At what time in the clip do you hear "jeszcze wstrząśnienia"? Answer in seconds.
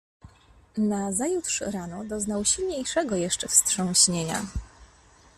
3.15-4.41